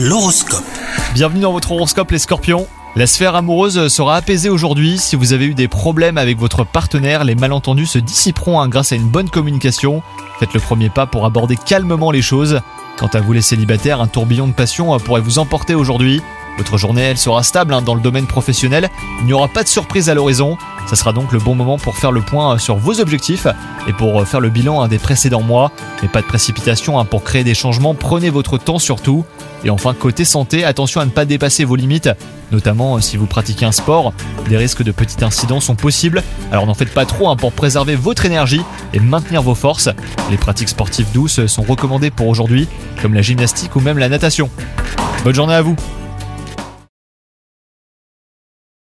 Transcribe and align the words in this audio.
L'horoscope. 0.00 0.62
Bienvenue 1.12 1.40
dans 1.40 1.50
votre 1.50 1.72
horoscope 1.72 2.12
les 2.12 2.20
scorpions. 2.20 2.68
La 2.94 3.08
sphère 3.08 3.34
amoureuse 3.34 3.88
sera 3.88 4.14
apaisée 4.14 4.48
aujourd'hui. 4.48 4.96
Si 4.96 5.16
vous 5.16 5.32
avez 5.32 5.46
eu 5.46 5.54
des 5.54 5.66
problèmes 5.66 6.18
avec 6.18 6.38
votre 6.38 6.62
partenaire, 6.62 7.24
les 7.24 7.34
malentendus 7.34 7.86
se 7.86 7.98
dissiperont 7.98 8.60
hein, 8.60 8.68
grâce 8.68 8.92
à 8.92 8.94
une 8.94 9.08
bonne 9.08 9.28
communication. 9.28 10.00
Faites 10.38 10.54
le 10.54 10.60
premier 10.60 10.88
pas 10.88 11.06
pour 11.06 11.26
aborder 11.26 11.56
calmement 11.56 12.12
les 12.12 12.22
choses. 12.22 12.60
Quant 12.96 13.08
à 13.12 13.20
vous 13.20 13.32
les 13.32 13.42
célibataires, 13.42 14.00
un 14.00 14.06
tourbillon 14.06 14.46
de 14.46 14.52
passion 14.52 14.94
euh, 14.94 14.98
pourrait 14.98 15.20
vous 15.20 15.40
emporter 15.40 15.74
aujourd'hui. 15.74 16.22
Votre 16.58 16.78
journée, 16.78 17.02
elle 17.02 17.18
sera 17.18 17.42
stable 17.42 17.74
hein, 17.74 17.82
dans 17.82 17.96
le 17.96 18.00
domaine 18.00 18.28
professionnel. 18.28 18.90
Il 19.18 19.26
n'y 19.26 19.32
aura 19.32 19.48
pas 19.48 19.64
de 19.64 19.68
surprise 19.68 20.08
à 20.08 20.14
l'horizon. 20.14 20.58
Ça 20.88 20.96
sera 20.96 21.12
donc 21.12 21.32
le 21.32 21.38
bon 21.38 21.54
moment 21.54 21.76
pour 21.76 21.98
faire 21.98 22.12
le 22.12 22.22
point 22.22 22.54
euh, 22.54 22.58
sur 22.58 22.76
vos 22.76 22.98
objectifs 22.98 23.46
et 23.86 23.92
pour 23.92 24.18
euh, 24.18 24.24
faire 24.24 24.40
le 24.40 24.48
bilan 24.48 24.80
hein, 24.80 24.88
des 24.88 24.96
précédents 24.96 25.42
mois. 25.42 25.70
Mais 26.02 26.08
pas 26.08 26.22
de 26.22 26.26
précipitation 26.26 26.98
hein, 26.98 27.04
pour 27.04 27.22
créer 27.22 27.44
des 27.44 27.52
changements. 27.52 27.94
Prenez 27.94 28.30
votre 28.30 28.56
temps 28.56 28.78
surtout. 28.78 29.26
Et 29.64 29.70
enfin, 29.70 29.92
côté 29.92 30.24
santé, 30.24 30.64
attention 30.64 31.02
à 31.02 31.04
ne 31.04 31.10
pas 31.10 31.26
dépasser 31.26 31.66
vos 31.66 31.76
limites, 31.76 32.08
notamment 32.52 32.96
euh, 32.96 33.00
si 33.00 33.18
vous 33.18 33.26
pratiquez 33.26 33.66
un 33.66 33.72
sport. 33.72 34.14
Des 34.48 34.56
risques 34.56 34.82
de 34.82 34.90
petits 34.90 35.22
incidents 35.22 35.60
sont 35.60 35.74
possibles. 35.74 36.22
Alors 36.50 36.66
n'en 36.66 36.72
faites 36.72 36.94
pas 36.94 37.04
trop 37.04 37.36
pour 37.36 37.52
préserver 37.52 37.94
votre 37.94 38.24
énergie 38.24 38.62
et 38.94 38.98
maintenir 38.98 39.42
vos 39.42 39.54
forces. 39.54 39.90
Les 40.30 40.38
pratiques 40.38 40.70
sportives 40.70 41.12
douces 41.12 41.44
sont 41.48 41.64
recommandées 41.64 42.10
pour 42.10 42.28
aujourd'hui, 42.28 42.66
comme 43.02 43.12
la 43.12 43.20
gymnastique 43.20 43.76
ou 43.76 43.80
même 43.80 43.98
la 43.98 44.08
natation. 44.08 44.48
Bonne 45.22 45.34
journée 45.34 45.54
à 45.54 45.60
vous 45.60 45.76